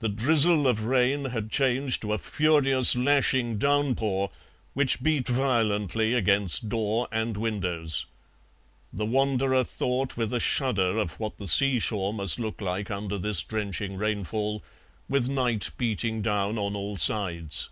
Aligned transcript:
The 0.00 0.08
drizzle 0.08 0.66
of 0.66 0.86
rain 0.86 1.26
had 1.26 1.48
changed 1.48 2.02
to 2.02 2.12
a 2.12 2.18
furious 2.18 2.96
lashing 2.96 3.58
downpour, 3.58 4.32
which 4.74 5.04
beat 5.04 5.28
violently 5.28 6.14
against 6.14 6.68
door 6.68 7.06
and 7.12 7.36
windows. 7.36 8.06
The 8.92 9.06
wanderer 9.06 9.62
thought 9.62 10.16
with 10.16 10.34
a 10.34 10.40
shudder 10.40 10.98
of 10.98 11.20
what 11.20 11.38
the 11.38 11.46
sea 11.46 11.78
shore 11.78 12.12
must 12.12 12.40
look 12.40 12.60
like 12.60 12.90
under 12.90 13.18
this 13.18 13.40
drenching 13.44 13.96
rainfall, 13.96 14.64
with 15.08 15.28
night 15.28 15.70
beating 15.78 16.22
down 16.22 16.58
on 16.58 16.74
all 16.74 16.96
sides. 16.96 17.70